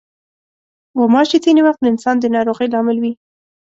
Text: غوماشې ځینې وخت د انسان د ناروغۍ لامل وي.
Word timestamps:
غوماشې 0.97 1.37
ځینې 1.45 1.61
وخت 1.63 1.79
د 1.81 1.85
انسان 1.93 2.15
د 2.19 2.25
ناروغۍ 2.35 2.67
لامل 2.73 2.97
وي. 2.99 3.13